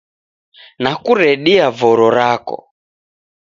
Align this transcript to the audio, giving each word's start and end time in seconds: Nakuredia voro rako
Nakuredia 0.83 1.69
voro 1.79 2.07
rako 2.17 2.57